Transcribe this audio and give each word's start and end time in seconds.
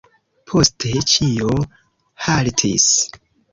Poste 0.51 0.93
ĉio 1.11 1.53
haltis. 2.29 2.89